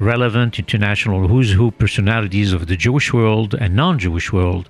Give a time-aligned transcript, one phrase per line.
[0.00, 4.68] relevant international who's who personalities of the Jewish world and non Jewish world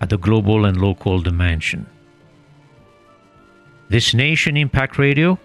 [0.00, 1.86] at the global and local dimension.
[3.88, 5.38] This Nation Impact Radio,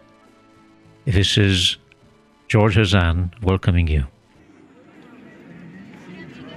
[1.06, 1.78] this is
[2.50, 4.06] George Hazan welcoming you.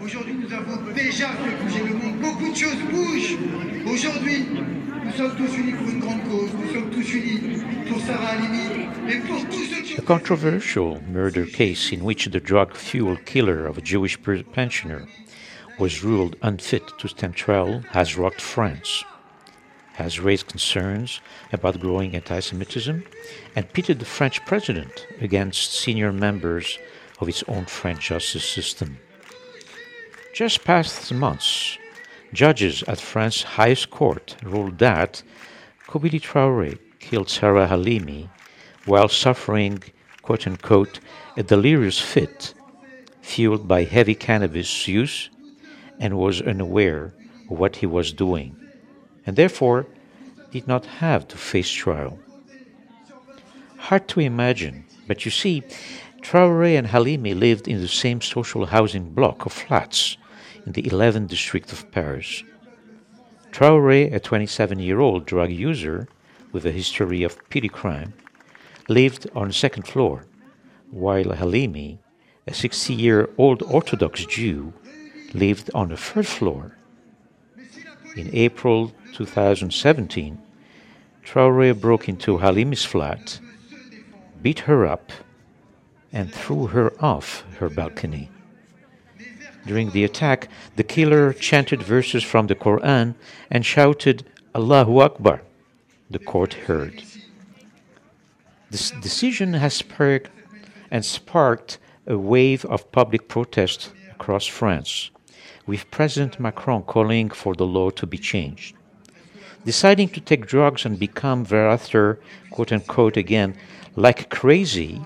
[0.02, 2.20] Aujourd'hui, nous avons déjà fait bouger le monde.
[2.20, 3.38] Beaucoup de choses bougent.
[3.86, 4.44] Aujourd'hui,
[9.98, 14.18] A controversial murder case in which the drug fueled killer of a Jewish
[14.52, 15.06] pensioner
[15.78, 19.04] was ruled unfit to stand trial has rocked France,
[19.92, 21.20] has raised concerns
[21.52, 23.04] about growing anti Semitism,
[23.54, 26.80] and pitted the French president against senior members
[27.20, 28.98] of its own French justice system.
[30.34, 31.78] Just past months,
[32.32, 35.22] judges at France's highest court ruled that
[35.86, 38.28] Kobili Traoré killed Sarah Halimi
[38.84, 39.82] while suffering,
[40.22, 41.00] quote unquote,
[41.36, 42.54] a delirious fit
[43.20, 45.30] fueled by heavy cannabis use
[45.98, 47.14] and was unaware
[47.50, 48.56] of what he was doing,
[49.24, 49.86] and therefore
[50.50, 52.18] did not have to face trial.
[53.78, 55.62] Hard to imagine, but you see,
[56.22, 60.16] Traoré and Halimi lived in the same social housing block of flats
[60.66, 62.42] in the 11th district of Paris.
[63.52, 66.08] Traoré, a 27 year old drug user
[66.52, 68.12] with a history of petty crime,
[68.88, 70.26] lived on the second floor,
[70.90, 71.98] while Halimi,
[72.46, 74.72] a 60 year old Orthodox Jew,
[75.32, 76.76] lived on the third floor.
[78.16, 80.38] In April 2017,
[81.24, 83.40] Traoré broke into Halimi's flat,
[84.42, 85.12] beat her up,
[86.12, 88.30] and threw her off her balcony.
[89.66, 93.14] During the attack, the killer chanted verses from the Quran
[93.50, 95.42] and shouted, Allahu Akbar.
[96.08, 97.02] The court heard.
[98.70, 100.30] This decision has sparked
[100.90, 105.10] and sparked a wave of public protest across France,
[105.66, 108.76] with President Macron calling for the law to be changed.
[109.64, 113.56] Deciding to take drugs and become thereafter, quote unquote, again,
[113.96, 115.04] like crazy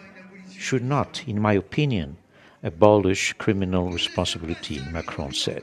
[0.52, 2.18] should not, in my opinion,
[2.62, 5.62] abolish criminal responsibility, Macron said.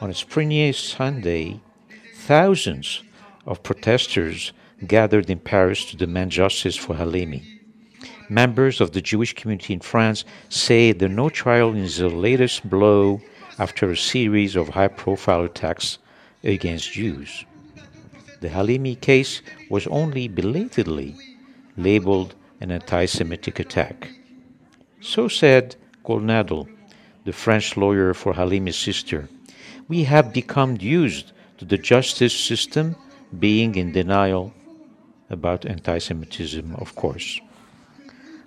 [0.00, 1.60] On a Sprenier Sunday,
[2.14, 3.02] thousands
[3.46, 4.52] of protesters
[4.86, 7.42] gathered in Paris to demand justice for Halimi.
[8.28, 13.20] Members of the Jewish community in France say the no trial is the latest blow
[13.58, 15.98] after a series of high profile attacks
[16.44, 17.44] against Jews.
[18.40, 21.16] The Halimi case was only belatedly
[21.76, 24.10] labeled an anti Semitic attack.
[25.00, 26.68] So said Goldnadel,
[27.24, 29.28] the French lawyer for Halimi's sister.
[29.86, 32.96] We have become used to the justice system
[33.38, 34.52] being in denial
[35.30, 37.40] about anti Semitism, of course.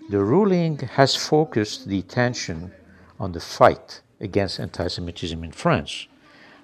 [0.10, 2.72] The ruling has focused the attention
[3.20, 6.08] on the fight against anti Semitism in France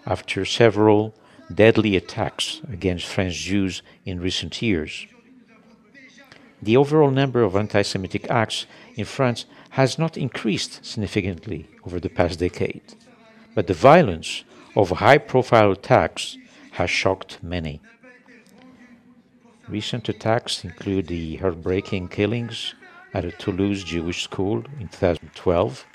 [0.06, 1.14] after several
[1.54, 5.08] deadly attacks against French Jews in recent years.
[6.62, 8.66] The overall number of anti Semitic acts
[8.96, 9.46] in France
[9.78, 12.96] has not increased significantly over the past decade,
[13.54, 14.44] but the violence
[14.76, 16.36] of high profile attacks
[16.72, 17.80] has shocked many.
[19.68, 22.74] Recent attacks include the heartbreaking killings
[23.14, 25.86] at a Toulouse Jewish school in 2012,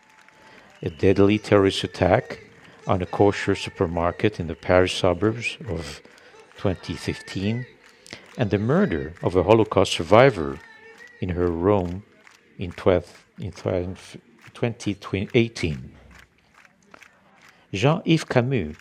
[0.85, 2.39] a deadly terrorist attack
[2.87, 6.01] on a kosher supermarket in the Paris suburbs of
[6.59, 7.67] 2015,
[8.39, 10.61] and the murder of a Holocaust survivor
[11.21, 12.05] in her Rome
[12.61, 15.93] in 12 in 2018.
[17.73, 18.77] Jean Yves Camus,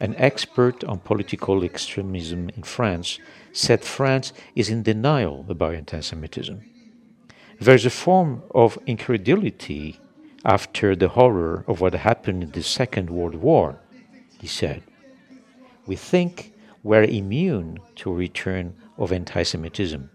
[0.00, 3.18] an expert on political extremism in France,
[3.52, 6.62] said France is in denial about anti Semitism.
[7.60, 10.00] There's a form of incredulity
[10.44, 13.78] after the horror of what happened in the Second World War,
[14.40, 14.82] he said.
[15.86, 20.10] We think we're immune to a return of anti Semitism.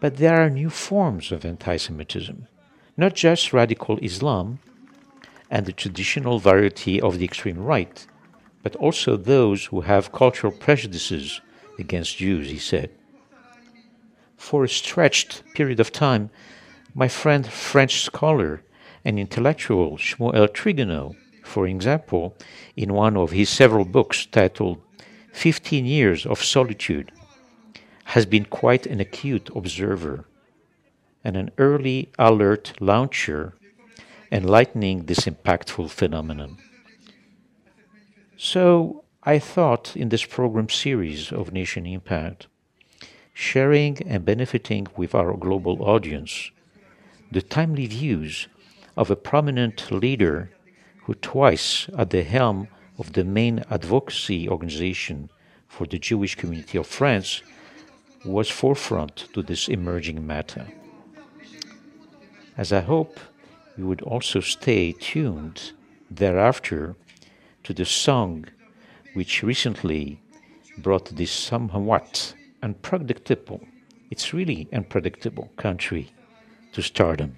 [0.00, 2.46] But there are new forms of anti Semitism,
[2.96, 4.58] not just radical Islam
[5.50, 8.06] and the traditional variety of the extreme right,
[8.62, 11.40] but also those who have cultural prejudices
[11.78, 12.90] against Jews, he said.
[14.36, 16.30] For a stretched period of time,
[16.94, 18.62] My friend, French scholar
[19.04, 21.14] and intellectual Shmuel Trigano,
[21.44, 22.34] for example,
[22.74, 24.80] in one of his several books titled
[25.32, 27.12] 15 Years of Solitude,
[28.04, 30.24] has been quite an acute observer
[31.24, 33.54] and an early alert launcher
[34.30, 36.58] enlightening this impactful phenomenon.
[38.36, 42.46] So, I thought in this program series of Nation Impact,
[43.32, 46.50] sharing and benefiting with our global audience
[47.32, 48.46] the timely views
[48.96, 50.50] of a prominent leader
[51.04, 52.68] who twice at the helm
[52.98, 55.28] of the main advocacy organization
[55.68, 57.42] for the Jewish community of France
[58.24, 60.66] was forefront to this emerging matter.
[62.56, 63.20] As I hope
[63.76, 65.72] you would also stay tuned
[66.10, 66.96] thereafter
[67.64, 68.46] to the song
[69.12, 70.20] which recently
[70.78, 73.60] brought this somewhat unpredictable,
[74.10, 76.10] it's really unpredictable country
[76.72, 77.36] to stardom.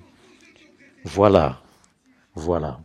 [1.04, 1.56] Voilà,
[2.36, 2.84] voilà.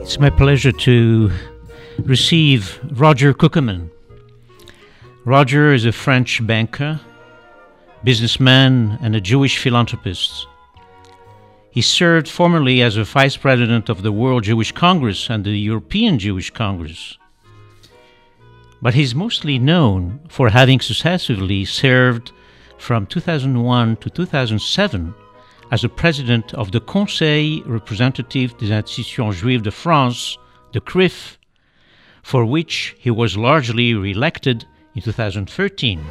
[0.00, 1.30] It's my pleasure to
[2.04, 3.90] receive Roger Cukierman.
[5.26, 7.00] Roger is a French banker,
[8.04, 10.46] businessman, and a Jewish philanthropist.
[11.70, 16.18] He served formerly as a vice president of the World Jewish Congress and the European
[16.18, 17.16] Jewish Congress.
[18.82, 22.32] But he's mostly known for having successively served
[22.76, 25.14] from 2001 to 2007
[25.70, 30.36] as a president of the Conseil représentatif des institutions juives de France,
[30.74, 31.38] the CRIF,
[32.22, 36.04] for which he was largely re-elected in 2013.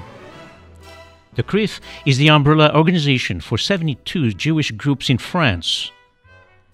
[1.36, 5.92] The CRIF is the umbrella organization for 72 Jewish groups in France.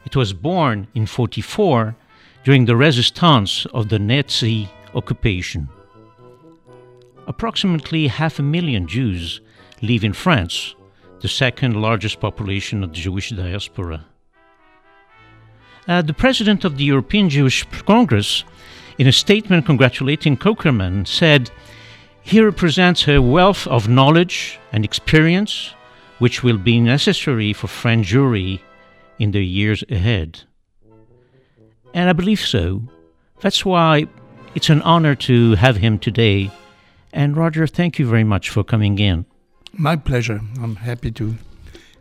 [0.05, 1.95] It was born in 44
[2.43, 5.69] during the resistance of the Nazi occupation.
[7.27, 9.39] Approximately half a million Jews
[9.81, 10.75] live in France,
[11.21, 14.05] the second largest population of the Jewish diaspora.
[15.87, 18.43] Uh, the president of the European Jewish Congress,
[18.97, 21.49] in a statement congratulating Cukierman, said,
[22.21, 25.73] He represents a wealth of knowledge and experience
[26.19, 28.59] which will be necessary for French Jewry
[29.17, 30.41] in the years ahead.
[31.93, 32.83] And I believe so.
[33.39, 34.07] That's why
[34.53, 36.51] it's an honor to have him today.
[37.13, 39.25] And Roger, thank you very much for coming in.
[39.73, 40.41] My pleasure.
[40.61, 41.35] I'm happy to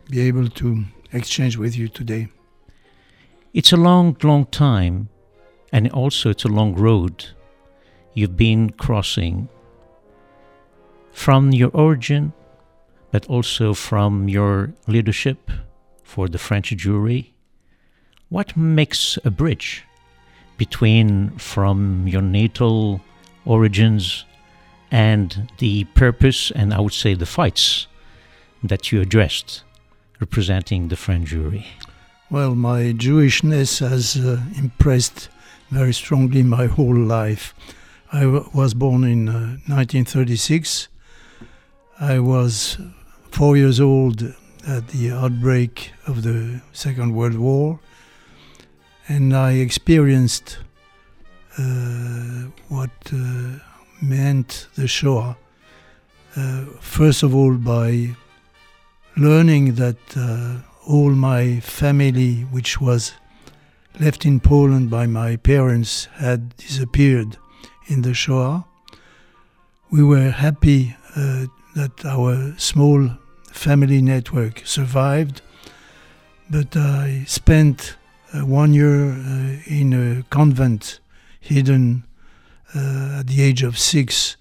[0.09, 0.83] be able to
[1.13, 2.27] exchange with you today.
[3.53, 5.09] It's a long, long time,
[5.71, 7.25] and also it's a long road
[8.13, 9.49] you've been crossing
[11.19, 12.31] from your origin,
[13.11, 15.51] but also from your leadership
[16.01, 17.31] for the French Jewry.
[18.29, 19.83] What makes a bridge
[20.57, 23.01] between from your natal
[23.43, 24.23] origins
[24.91, 27.87] and the purpose and I would say the fights
[28.63, 29.63] that you addressed
[30.21, 31.65] representing the French Jewry?
[32.31, 35.27] Well, my Jewishness has uh, impressed
[35.69, 37.53] very strongly my whole life.
[38.09, 40.87] I was born in uh, 1936.
[42.01, 42.77] I was
[43.29, 44.23] four years old
[44.65, 47.81] at the outbreak of the Second World War,
[49.09, 50.59] and I experienced
[51.57, 53.59] uh, what uh,
[54.01, 55.35] meant the Shoah.
[56.37, 58.15] Uh, first of all, by
[59.17, 63.11] learning that uh, all my family, which was
[63.99, 67.35] left in Poland by my parents, had disappeared
[67.87, 68.63] in the Shoah.
[69.91, 71.47] We were happy uh,
[71.79, 73.09] that our small
[73.51, 75.41] family network survived,
[76.49, 77.95] but I spent
[78.33, 80.99] uh, one year uh, in a convent
[81.39, 82.03] hidden
[82.75, 84.35] uh, at the age of six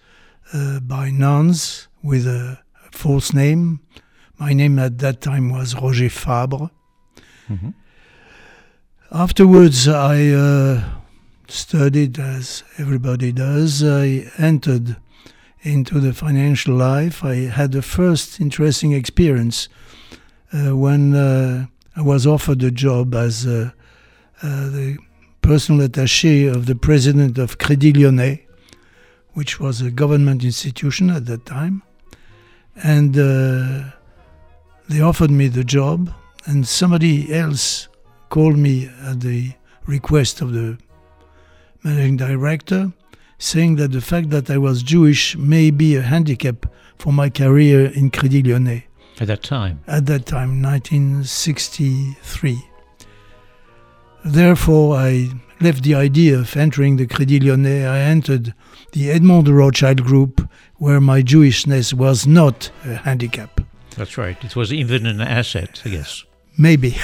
[0.53, 2.59] uh, by nuns with a
[2.91, 3.81] false name.
[4.39, 6.71] My name at that time was Roger Fabre.
[7.49, 7.75] Mhm.
[9.11, 10.83] Afterwards, I uh,
[11.49, 13.83] studied as everybody does.
[13.83, 14.97] I entered
[15.63, 17.25] into the financial life.
[17.25, 19.69] I had the first interesting experience
[20.53, 23.71] uh, when uh, I was offered a job as uh,
[24.43, 24.99] uh, the
[25.43, 28.47] personal attaché of the president of Crédit Lyonnais,
[29.33, 31.83] which was a government institution at that time.
[32.83, 33.91] And uh,
[34.89, 36.13] they offered me the job,
[36.47, 37.89] and somebody else
[38.31, 39.53] called me at the
[39.87, 40.79] request of the
[41.83, 42.93] managing director,
[43.39, 46.67] saying that the fact that I was Jewish may be a handicap
[46.97, 48.87] for my career in Crédit Lyonnais
[49.21, 52.65] At that time, at that time, 1963.
[54.25, 55.31] Therefore, I
[55.61, 57.87] left the idea of entering the Crédit Lyonnais.
[57.87, 58.53] I entered
[58.93, 63.61] the Edmond de Rothschild group, where my Jewishness was not a handicap.
[63.97, 64.43] That's right.
[64.45, 66.25] It was even an asset, I guess.
[66.57, 66.97] Maybe.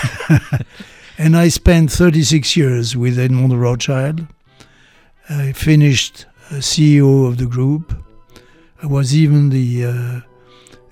[1.18, 4.26] and I spent 36 years with Edmond de Rothschild.
[5.28, 7.94] I finished uh, CEO of the group.
[8.82, 10.20] I was even the uh,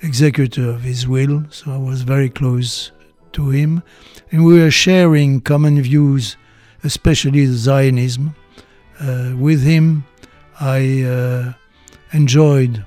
[0.01, 2.93] executor of his will, so I was very close
[3.33, 3.83] to him.
[4.31, 6.39] And we were sharing common views,
[6.83, 8.35] especially the Zionism.
[8.99, 10.05] Uh, with him,
[10.61, 11.53] I uh,
[12.13, 12.87] enjoyed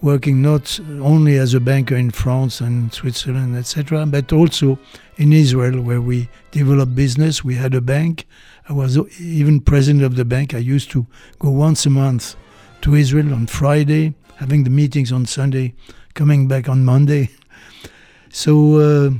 [0.00, 4.78] working not only as a banker in France and Switzerland, etc., but also
[5.16, 7.44] in Israel, where we developed business.
[7.44, 8.26] We had a bank.
[8.68, 10.54] I was even president of the bank.
[10.54, 11.06] I used to
[11.38, 12.36] go once a month
[12.82, 15.74] to Israel on Friday, having the meetings on Sunday,
[16.14, 17.30] coming back on Monday.
[18.28, 19.10] So uh,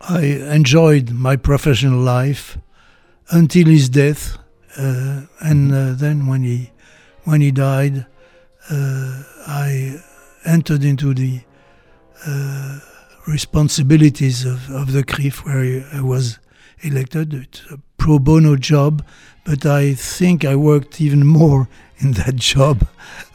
[0.00, 0.22] I
[0.54, 2.56] enjoyed my professional life
[3.30, 4.38] until his death,
[4.78, 6.70] uh, and uh, then when he
[7.24, 8.06] when he died,
[8.70, 10.00] uh, I
[10.46, 11.42] entered into the
[12.26, 12.78] uh,
[13.26, 16.38] responsibilities of, of the CRIF, where I was
[16.80, 17.34] elected.
[17.34, 19.02] It's a pro bono job,
[19.44, 21.70] but I think I worked even more
[22.00, 22.86] in that job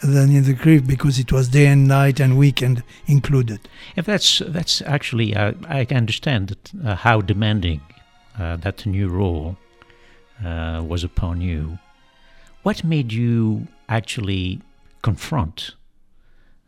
[0.03, 3.61] than in the CRIF because it was day and night and weekend included.
[3.95, 7.81] If that's that's actually, uh, I understand that, uh, how demanding
[8.37, 9.57] uh, that new role
[10.45, 11.79] uh, was upon you.
[12.61, 14.61] What made you actually
[15.01, 15.71] confront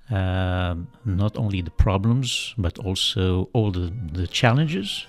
[0.10, 5.06] um, not only the problems but also all the, the challenges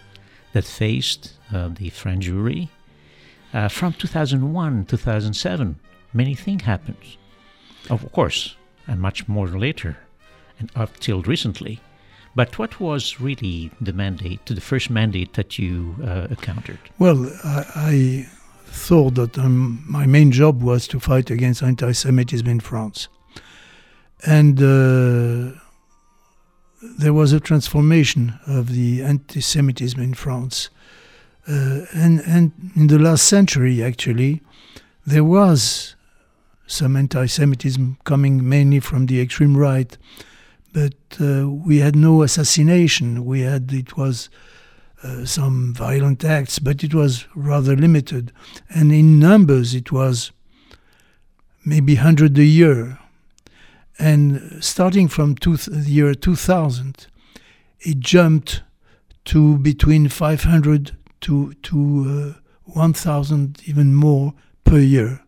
[0.52, 2.68] that faced uh, the French Jewry.
[3.52, 5.78] Uh, from 2001 2007,
[6.12, 7.16] many things happened,
[7.90, 8.56] of course,
[8.86, 9.96] and much more later,
[10.58, 11.80] and up till recently.
[12.34, 16.78] But what was really the mandate, to the first mandate that you uh, encountered?
[16.98, 18.26] Well, I, I
[18.64, 23.08] thought that um, my main job was to fight against anti Semitism in France.
[24.24, 25.58] And uh,
[26.98, 30.70] there was a transformation of the anti Semitism in France.
[31.48, 34.42] Uh, and, and in the last century, actually,
[35.06, 35.96] there was
[36.66, 39.96] some anti Semitism coming mainly from the extreme right.
[40.72, 43.26] But uh, we had no assassination.
[43.26, 44.30] We had, it was
[45.02, 48.32] uh, some violent acts, but it was rather limited.
[48.70, 50.32] And in numbers, it was
[51.64, 52.98] maybe 100 a year.
[53.98, 57.06] And starting from two th- the year 2000,
[57.80, 58.62] it jumped
[59.26, 65.20] to between 500 to, to uh, 1,000, even more per year,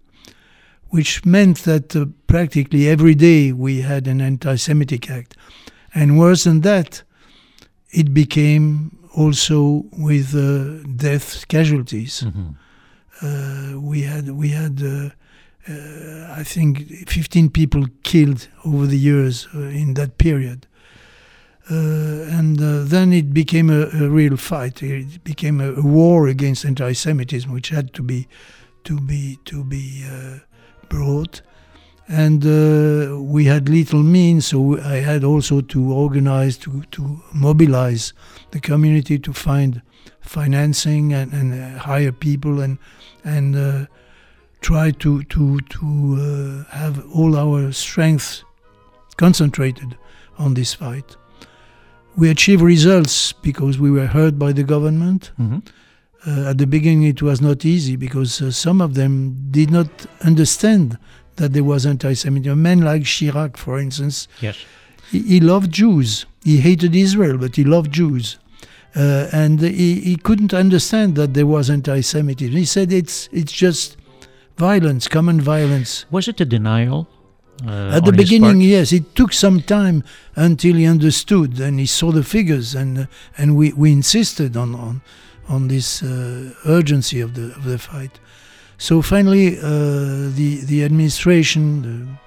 [0.91, 5.37] which meant that uh, practically every day we had an anti Semitic act.
[5.95, 7.03] And worse than that,
[7.91, 12.25] it became also with uh, death casualties.
[13.23, 15.11] Uh, we had we had uh,
[15.69, 20.67] uh, I think 15 people killed over the years uh, in that period.
[21.71, 24.83] Uh, and uh, then it became a, a real fight.
[24.83, 28.29] It became a, war against anti-Semitism, which had to be
[28.85, 30.41] to be to be uh,
[30.91, 31.41] brought.
[32.07, 38.13] And uh, we had little means, so I had also to organize, to, to mobilize
[38.51, 39.81] the community to find
[40.21, 42.77] financing and, and hire people and
[43.25, 43.87] and uh,
[44.61, 48.45] try to to to have all our strength
[49.17, 49.97] concentrated
[50.37, 51.17] on this fight.
[52.17, 55.33] We achieved results because we were heard by the government.
[55.41, 55.59] Mm-hmm.
[56.27, 59.89] Uh, at the beginning, it was not easy because uh, some of them did not
[60.23, 60.97] understand
[61.37, 62.53] that there was anti-Semitism.
[62.53, 64.57] A man like Chirac, for instance, Yes.
[65.11, 66.25] he, he loved Jews.
[66.45, 68.39] He hated Israel, but he loved Jews.
[68.97, 72.55] Uh, and he, he couldn't understand that there was anti-Semitism.
[72.57, 73.97] He said it's it's just
[74.57, 76.07] violence, common violence.
[76.13, 77.09] Was it a denial?
[77.67, 80.03] Uh, At the beginning, yes, it took some time
[80.37, 83.07] until he understood and he saw the figures, and uh,
[83.39, 85.01] and we, we insisted on on
[85.49, 88.21] on this uh, urgency of the of the fight.
[88.77, 92.19] So finally, uh, the the administration,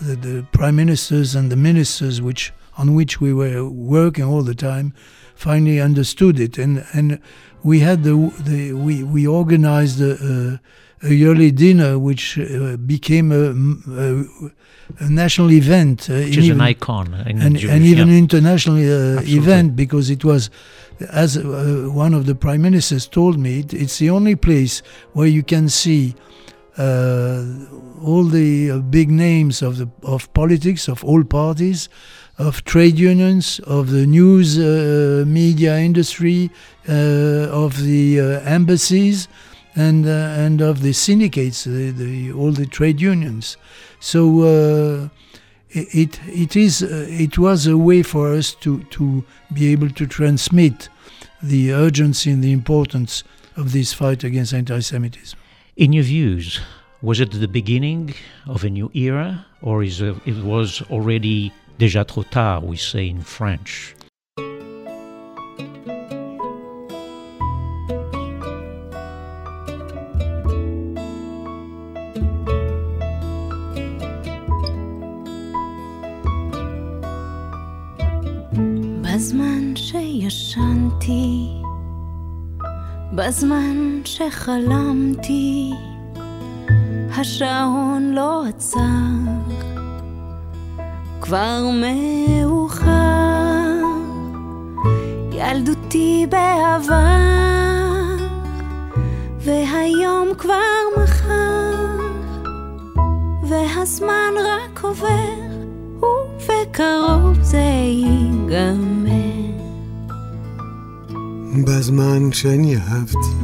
[0.00, 4.42] the, the the prime ministers and the ministers, which on which we were working all
[4.42, 4.92] the time,
[5.34, 7.20] finally understood it, and and
[7.62, 10.60] we had the the we we organized a,
[11.02, 13.50] a, yearly dinner, which uh, became a,
[14.00, 14.24] a,
[15.06, 18.18] a national event, uh, Which is an even- icon in and, Jewish, and even yeah.
[18.18, 20.50] international uh, event because it was,
[21.12, 21.42] as uh,
[21.92, 25.68] one of the prime ministers told me, it, it's the only place where you can
[25.68, 26.14] see
[26.78, 27.44] uh,
[28.02, 31.88] all the uh, big names of the of politics of all parties,
[32.38, 36.50] of trade unions, of the news uh, media industry,
[36.88, 36.92] uh,
[37.64, 38.24] of the uh,
[38.56, 39.28] embassies.
[39.78, 43.56] And uh, and of the syndicates, the, the, all the trade unions.
[44.00, 45.08] So uh,
[45.70, 50.06] it it is uh, it was a way for us to to be able to
[50.06, 50.88] transmit
[51.42, 53.22] the urgency and the importance
[53.56, 55.38] of this fight against anti-Semitism.
[55.76, 56.60] In your views,
[57.00, 58.14] was it the beginning
[58.46, 62.64] of a new era, or is it, it was already déjà trop tard?
[62.64, 63.94] We say in French.
[80.18, 81.48] בזמן שישנתי,
[83.12, 85.70] בזמן שחלמתי,
[87.10, 88.80] השעון לא עצר,
[91.20, 92.88] כבר מאוחר,
[95.32, 96.96] ילדותי בעבר,
[99.40, 101.96] והיום כבר מחר,
[103.48, 105.08] והזמן רק עובר,
[106.00, 109.07] ובקרוב זה ייגמר.
[111.64, 113.34] בזמן שאני אהבתי,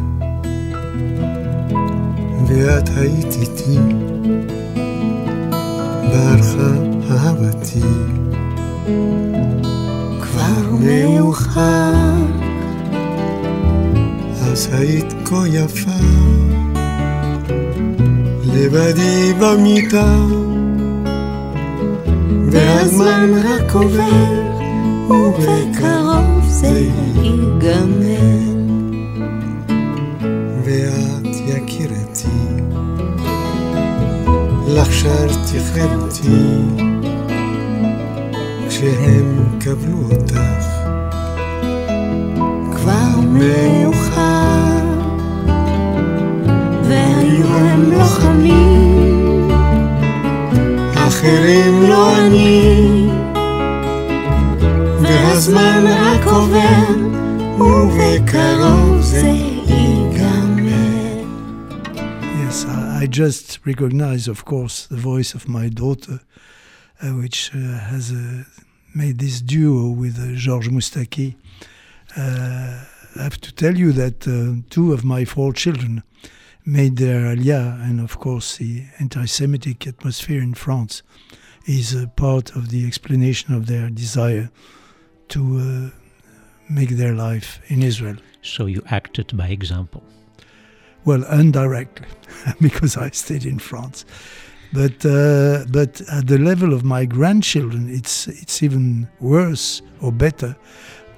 [2.48, 3.78] ואת היית איתי,
[6.02, 6.72] ברכה
[7.10, 7.80] אהבתי.
[10.22, 11.92] כבר מאוחר,
[14.42, 16.04] אז היית כה יפה,
[18.44, 20.16] לבדי במיטה,
[22.50, 24.43] והזמן רק עובר,
[25.10, 26.88] ובקרוב זה
[27.22, 28.54] ייגמר.
[30.64, 32.28] ואת יקירתי,
[34.68, 36.60] לך שרתי חירותי,
[38.68, 40.66] כשהם קבלו אותך,
[42.76, 44.84] כבר מאוחר,
[46.82, 49.48] והיו הם לוחמים,
[50.94, 52.83] אחרים לא אני,
[55.33, 56.95] והזמן רק עובר,
[57.59, 59.27] ובקרוב זה
[59.67, 61.23] ייגמר.
[62.39, 66.19] Yes, I, I just recognize, of course, the voice of my daughter,
[67.01, 67.57] uh, which uh,
[67.91, 68.43] has uh,
[68.93, 71.29] made this duo with uh, Georges Moustaki.
[72.15, 72.85] Uh,
[73.19, 76.03] I have to tell you that uh, two of my four children
[76.65, 81.01] made their aliyah, and of course, the anti Semitic atmosphere in France
[81.65, 84.49] is a part of the explanation of their desire
[85.28, 85.90] to uh,
[86.68, 88.16] make their life in Israel.
[88.42, 90.02] So you acted by example.
[91.04, 92.06] Well, indirectly,
[92.60, 94.04] because I stayed in France.
[94.72, 100.56] But uh, but at the level of my grandchildren, it's it's even worse or better,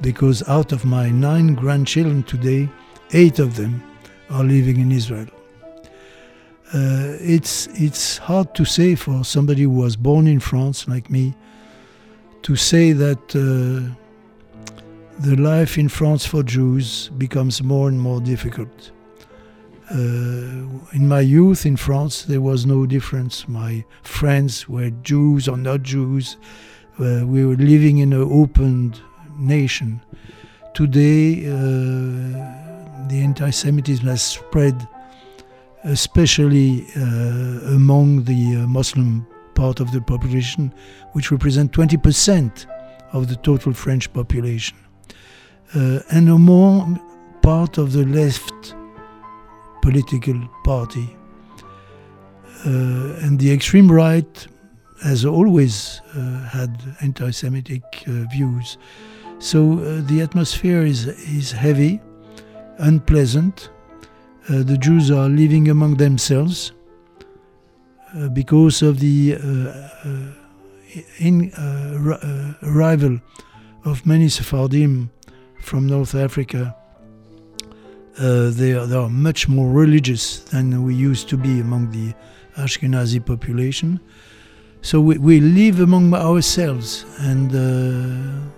[0.03, 2.69] because out of my nine grandchildren today,
[3.13, 3.83] eight of them
[4.29, 5.29] are living in Israel.
[6.75, 11.35] Uh, it's it's hard to say for somebody who was born in France like me,
[12.47, 13.83] to say that uh,
[15.19, 18.93] the life in France for Jews becomes more and more difficult.
[19.91, 23.49] Uh, in my youth in France, there was no difference.
[23.49, 26.37] My friends were Jews or not Jews.
[27.01, 28.95] Uh, we were living in an open
[29.37, 30.01] nation.
[30.73, 34.87] Today, uh, the anti Semitism has spread,
[35.83, 39.27] especially uh, among the uh, Muslim
[39.57, 40.73] part of the population,
[41.13, 42.67] which represent 20%
[43.13, 44.77] of the total French population.
[45.75, 46.87] Uh, and more
[47.43, 48.75] part of the left
[49.83, 51.17] political party.
[52.65, 54.47] Uh, and the extreme right
[55.03, 58.79] has always uh, had anti Semitic uh, views.
[59.39, 62.01] So uh, the atmosphere is, is heavy,
[62.79, 63.71] unpleasant.
[64.49, 66.73] Uh, the Jews are living among themselves
[68.17, 69.35] uh, because of the
[71.19, 71.53] in,
[72.63, 73.21] arrival
[73.85, 75.11] of many Sephardim
[75.61, 76.75] from North Africa
[78.19, 82.15] uh, they, are, they are much more religious than we used to be among the
[82.57, 84.01] Ashkenazi population.
[84.81, 88.51] So we, we live among ourselves, and uh,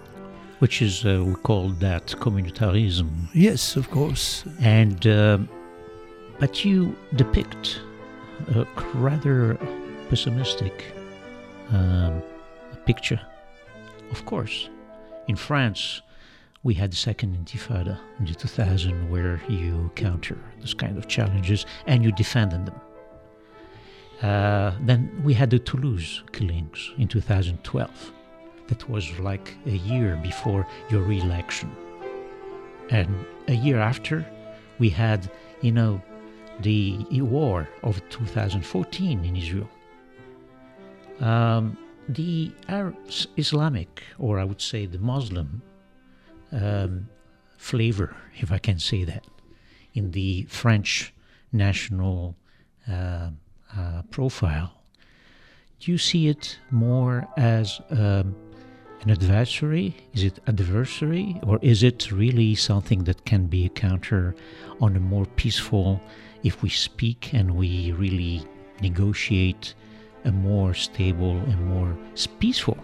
[0.61, 3.09] Which is, uh, we call that communitarism.
[3.35, 5.39] yes, of course, And, uh,
[6.39, 7.81] but you depict
[8.55, 9.59] a rather
[10.09, 10.93] pessimistic
[11.71, 12.23] um,
[12.87, 13.21] picture.
[14.11, 14.69] Of course,
[15.27, 16.03] in France,
[16.63, 21.67] we had the second intifada in the 2000 where you counter this kind of challenges
[21.87, 22.81] and you defended them.
[24.23, 28.13] Uh, then we had the Toulouse killings in 2012.
[28.67, 31.71] That was like a year before your re-election.
[32.91, 34.27] And a year after,
[34.79, 35.31] we had,
[35.63, 36.03] you know,
[36.61, 39.69] the war of 2014 in Israel.
[41.21, 41.77] Um,
[42.09, 42.97] the Arab,
[43.37, 45.63] Islamic, or I would say the Muslim
[46.53, 47.09] um,
[47.57, 49.27] flavor, if I can say that,
[49.95, 51.13] in the French
[51.53, 52.37] national
[52.91, 53.31] uh,
[53.77, 54.73] uh, profile.
[55.81, 58.35] Do you see it more as um,
[59.03, 59.97] an adversary?
[60.13, 64.35] Is it adversary, or is it really something that can be a counter
[64.81, 66.01] on a more peaceful?
[66.43, 68.45] If we speak and we really
[68.81, 69.75] negotiate
[70.25, 71.97] a more stable and more
[72.39, 72.79] peaceful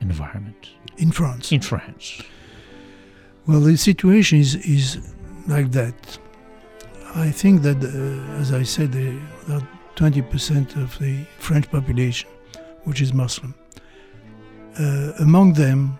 [0.00, 1.52] environment in France.
[1.52, 2.22] in France.
[3.46, 4.98] Well, the situation is, is
[5.46, 6.18] like that.
[7.14, 9.18] I think that, uh, as I said, there
[9.50, 9.66] are
[9.96, 12.30] 20% of the French population
[12.84, 13.54] which is Muslim.
[14.78, 15.98] Uh, among them,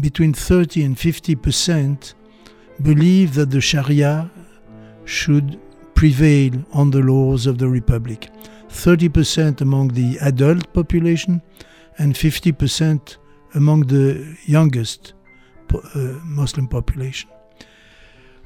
[0.00, 2.14] between 30 and 50%
[2.82, 4.30] believe that the Sharia
[5.04, 5.60] should
[5.94, 8.28] prevail on the laws of the Republic.
[8.68, 11.40] 30% among the adult population
[11.98, 13.16] and 50%
[13.54, 15.12] among the youngest
[15.68, 17.30] po- uh, Muslim population.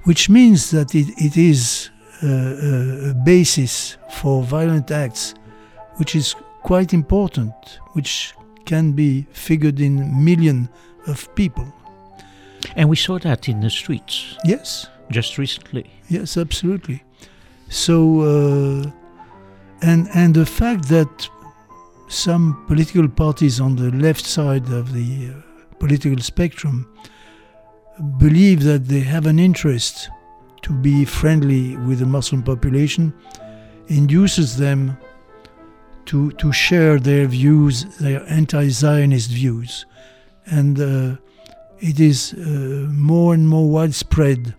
[0.05, 1.91] Which means that it, it is
[2.23, 5.35] uh, a, a basis for violent acts
[5.97, 7.53] which is quite important,
[7.95, 8.35] which
[8.67, 10.69] can be figured in millions
[11.07, 11.67] of people.
[12.77, 15.91] And we saw that in the streets Yes, just recently.
[16.09, 17.03] yes, absolutely.
[17.69, 18.91] So, uh,
[19.83, 21.29] and and the fact that
[22.09, 26.91] some political parties on the left side of the uh, political spectrum
[28.19, 30.09] believe that they have an interest
[30.63, 33.13] to be friendly with the Muslim population
[33.89, 34.97] induces them
[36.07, 39.85] to to share their views, their anti-Zionist views,
[40.47, 41.17] and uh,
[41.81, 44.55] it is uh, more and more widespread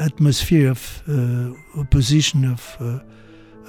[0.00, 3.00] atmosphere of uh, opposition of uh,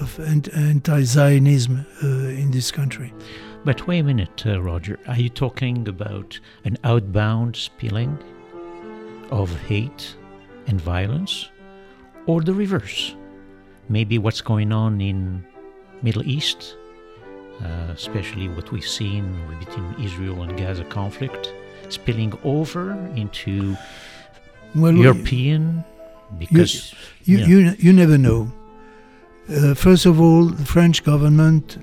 [0.01, 3.13] of anti-Zionism uh, in this country.
[3.65, 4.97] But wait a minute, uh, Roger.
[5.07, 8.17] Are you talking about an outbound spilling
[9.29, 10.15] of hate
[10.67, 11.49] and violence,
[12.25, 13.15] or the reverse?
[13.89, 15.45] Maybe what's going on in
[16.01, 16.77] Middle East,
[17.61, 21.53] uh, especially what we've seen between Israel and Gaza conflict,
[21.89, 23.75] spilling over into
[24.75, 25.83] Well, European,
[26.37, 27.47] because you, yeah.
[27.47, 28.51] you, you never know.
[29.49, 31.77] Uh, first of all, the French government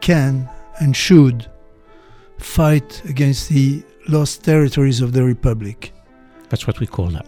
[0.00, 0.48] can
[0.80, 1.46] and should
[2.38, 5.92] fight against the lost territories of the Republic.
[6.48, 7.26] that's what we call that.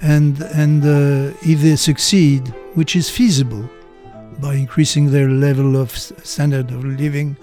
[0.00, 3.68] and and uh, if they succeed, which is feasible,
[4.40, 5.90] by increasing their level of
[6.24, 7.36] standard of living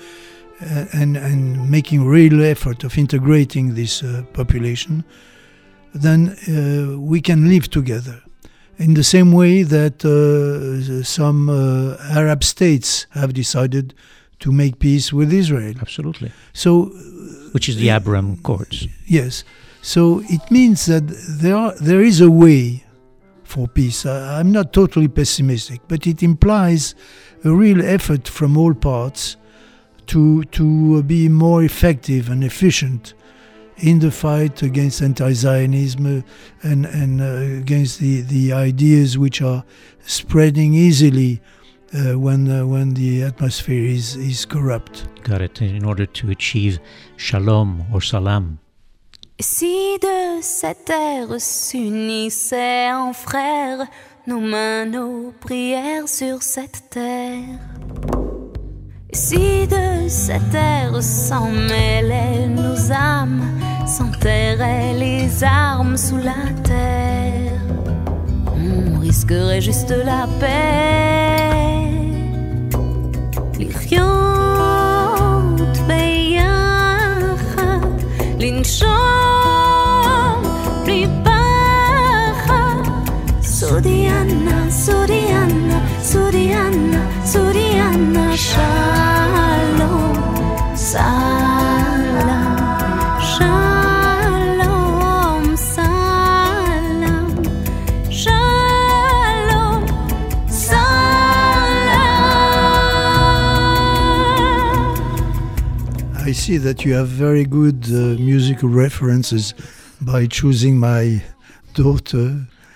[0.62, 5.04] uh, and and making real effort of integrating this uh, population,
[5.94, 8.22] then uh, we can live together.
[8.78, 13.94] In the same way that uh, some uh, Arab states have decided
[14.40, 15.76] to make peace with Israel.
[15.82, 16.32] Absolutely.
[16.54, 16.86] So
[17.52, 18.88] Which is the Abraham Accords.
[19.06, 19.44] Yes.
[19.82, 22.86] So it means that there are, there is a way
[23.44, 24.06] for peace.
[24.06, 26.96] I, I'm not totally pessimistic, but it implies
[27.44, 29.36] a real effort from all parts
[30.08, 33.14] to to be more effective and efficient
[33.82, 39.64] in the fight against anti-Zionism uh, and and uh, against the the ideas which are
[40.06, 41.42] spreading easily
[41.94, 45.08] uh, when uh, when the atmosphere is is corrupt.
[45.24, 45.62] Got it.
[45.62, 46.80] In order to achieve
[47.18, 48.60] shalom or salam.
[49.42, 53.88] Si de cette terre s'unissaient en frères
[54.28, 58.29] nos mains, nos prières sur cette terre.
[59.12, 63.42] Si de cette terre s'en mêlaient nos âmes,
[63.88, 67.60] s'enterraient les armes sous la terre,
[68.56, 70.80] on risquerait juste la paix.
[106.50, 109.54] See that you have very good uh, musical references
[110.02, 111.22] by choosing my
[111.76, 112.26] daughter,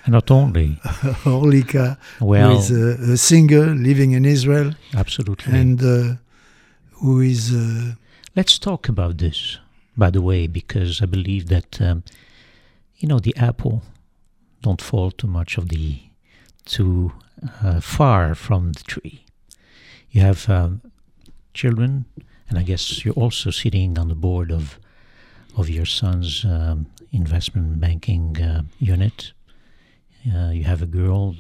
[0.08, 0.70] Not only,
[1.26, 4.70] Orlika, well, who is a, a singer living in Israel
[5.04, 5.50] absolutely.
[5.60, 6.16] and uh,
[7.00, 7.52] who is.
[7.52, 7.96] Uh,
[8.36, 9.40] Let's talk about this,
[10.04, 12.04] by the way, because I believe that, um,
[13.00, 13.82] you know, the apple
[14.62, 15.86] don't fall too much of the
[16.76, 17.12] too
[17.64, 19.18] uh, far from the tree.
[20.12, 20.82] You have um,
[21.54, 22.06] children,
[22.54, 24.80] and I guess you're also sitting on the board of
[25.58, 29.34] of your son's um, investment banking uh, unit.
[30.32, 31.36] Uh, you have a girl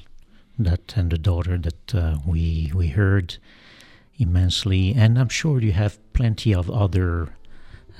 [0.57, 3.37] that and a daughter that uh, we we heard
[4.17, 7.29] immensely, and I'm sure you have plenty of other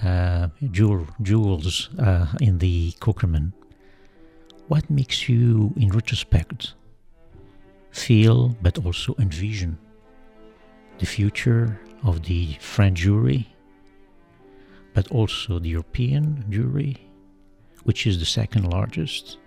[0.04, 3.54] uh, jewel, jewels uh, in the Cukierman.
[4.70, 6.74] What makes you, in retrospect,
[7.92, 9.78] feel but also envision
[10.98, 13.46] the future of the French Jewry,
[14.94, 16.98] but also the European Jewry,
[17.84, 19.38] which is the second largest?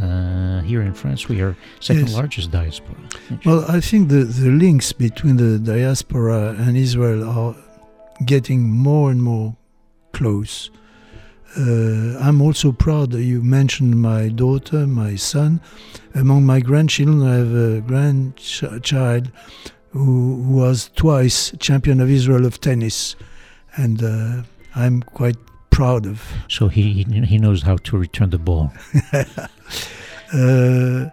[0.00, 2.14] Uh, here in France, we are second Yes.
[2.14, 2.96] largest diaspora.
[3.44, 7.54] Well, I think the, the links between the diaspora and Israel are
[8.24, 9.54] getting more and more
[10.12, 10.70] close.
[11.58, 15.60] Uh, I'm also proud that you mentioned my daughter, my son.
[16.14, 19.30] Among my grandchildren, I have a grandchild
[19.92, 23.16] who, was twice champion of Israel of tennis,
[23.76, 24.42] and uh,
[24.74, 25.36] I'm quite
[25.70, 26.22] proud of.
[26.48, 28.72] So he he knows how to return the ball.
[30.32, 31.10] uh,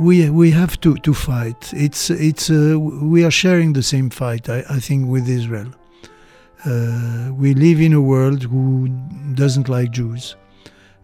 [0.00, 1.72] we we have to, to fight.
[1.74, 4.48] It's it's uh, we are sharing the same fight.
[4.48, 5.72] I, I think with Israel.
[6.64, 8.88] Uh, we live in a world who
[9.34, 10.34] doesn't like Jews,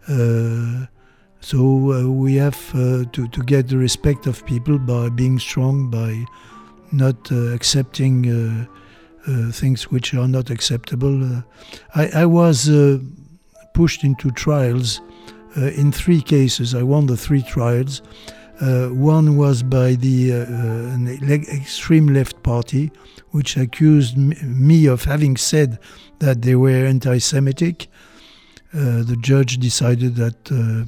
[0.09, 0.85] uh,
[1.45, 1.59] so
[1.91, 6.25] uh, we have uh, to to get the respect of people by being strong, by
[6.91, 8.15] not uh, accepting.
[8.25, 8.65] Uh,
[9.27, 11.23] uh, things which are not acceptable.
[11.23, 11.41] Uh,
[11.95, 12.69] I, I was
[13.73, 15.01] pushed into trials
[15.55, 16.75] in three cases.
[16.75, 18.03] I won the three trials.
[18.61, 20.29] One was by the
[20.95, 22.91] an extreme left party,
[23.31, 25.79] which accused me of having said
[26.19, 27.87] that they were anti-Semitic.
[28.73, 30.87] The judge decided that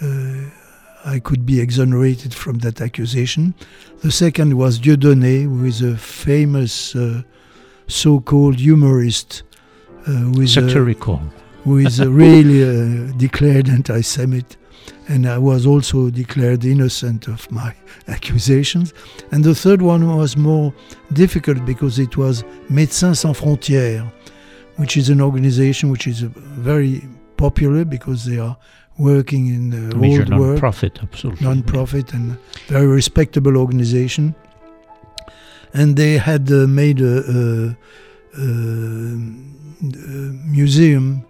[0.00, 3.54] I could be exonerated from that accusation.
[4.02, 7.22] The second was Dieudonné, who is a famous uh,
[7.88, 9.42] so-called humorist,
[10.06, 11.20] uh, who is a- Satirical.
[11.64, 14.56] who is really uh, declared anti-Semite,
[15.08, 17.74] and I was also declared innocent of my
[18.08, 18.94] accusations.
[19.32, 20.72] And the third one was more
[21.12, 24.10] difficult because it was Médecins Sans Frontières,
[24.76, 27.02] which is an organization which is uh, very
[27.36, 28.56] popular because they are
[28.98, 31.46] working in the Major world work non-profit, absolutely.
[31.46, 34.34] non-profit and very respectable organization.
[35.74, 37.76] And they had uh, made a, a,
[38.38, 38.44] a,
[40.46, 41.24] museum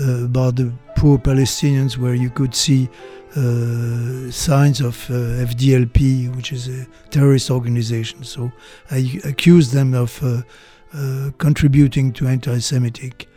[0.00, 2.88] uh, about the poor Palestinians where you could see
[3.36, 8.24] uh, signs of uh, FDLP, which is a terrorist organization.
[8.24, 8.50] So
[8.90, 10.42] I accused them of uh,
[10.92, 13.33] uh, contributing to anti-Semitic uh,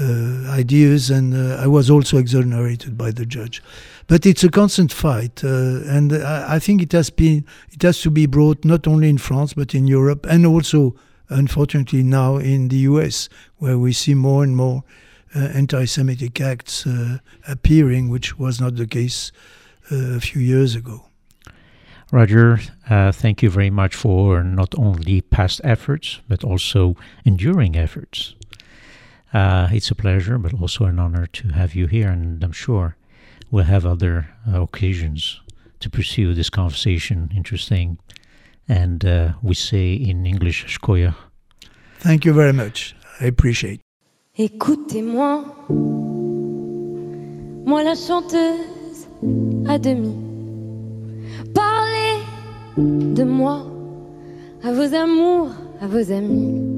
[0.00, 3.62] ideas, and uh, I was also exonerated by the judge.
[4.06, 8.00] But it's a constant fight, uh, and I, I think it has been it has
[8.02, 10.94] to be brought not only in France but in Europe, and also,
[11.28, 14.84] unfortunately, now in the U.S., where we see more and more
[15.34, 19.32] uh, anti-Semitic acts uh, appearing, which was not the case
[19.92, 21.04] uh, a few years ago.
[22.10, 22.58] Roger,
[22.88, 28.34] uh, thank you very much for not only past efforts, but also enduring efforts.
[29.32, 32.96] Uh, it's a pleasure, but also an honor to have you here, and I'm sure
[33.50, 35.40] we'll have other uh, occasions
[35.80, 37.30] to pursue this conversation.
[37.36, 37.98] Interesting.
[38.68, 41.14] And uh, we say in English, Shkoya.
[42.00, 42.94] Thank you very much.
[43.20, 43.80] I appreciate.
[44.38, 45.44] Écoutez-moi,
[47.66, 49.08] moi la chanteuse
[49.66, 50.14] à demi.
[51.54, 52.22] Parlez
[52.76, 53.66] de moi
[54.62, 56.77] à vos amours, à vos amis.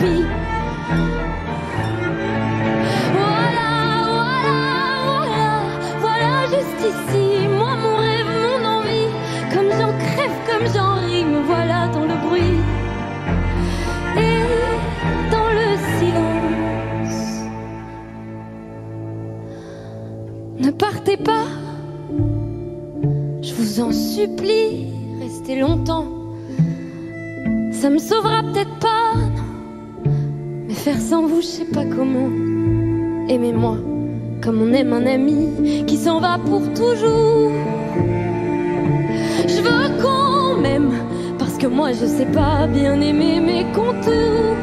[0.00, 0.16] Voilà,
[3.12, 4.70] voilà,
[5.04, 5.44] voilà,
[6.00, 9.10] voilà juste ici, moi mon rêve, mon envie,
[9.52, 12.60] comme j'en crève, comme j'en rime, voilà dans le bruit
[14.16, 14.40] et
[15.30, 15.66] dans le
[15.98, 17.18] silence.
[20.60, 21.44] Ne partez pas,
[23.42, 26.06] je vous en supplie, restez longtemps.
[27.72, 29.12] Ça me sauvera peut-être pas
[30.80, 32.30] faire sans vous, je sais pas comment.
[33.28, 33.76] Aimez-moi
[34.42, 37.52] comme on aime un ami qui s'en va pour toujours.
[39.46, 40.92] Je veux qu'on m'aime
[41.38, 44.56] parce que moi je sais pas bien aimer mes contours.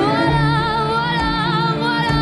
[0.00, 0.48] Voilà,
[0.94, 1.32] voilà,
[1.84, 2.20] voilà,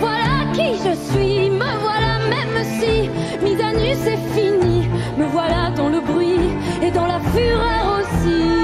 [0.00, 1.50] voilà qui je suis.
[1.50, 3.08] Me voilà même si
[3.44, 4.88] mise à nu c'est fini.
[5.18, 6.50] Me voilà dans le bruit
[6.82, 8.63] et dans la fureur aussi.